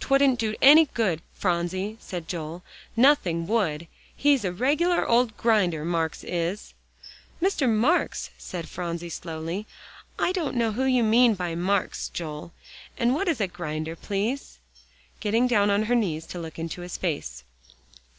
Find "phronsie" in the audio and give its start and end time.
1.34-1.98, 8.70-9.10